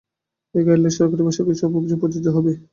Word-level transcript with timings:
এ 0.55 0.59
guideline 0.65 0.93
সরকারি 0.97 1.21
বেসরকারি 1.25 1.57
সব 1.61 1.71
অফিসে 1.77 1.97
প্রযোজ্য 2.01 2.27
হবে। 2.35 2.51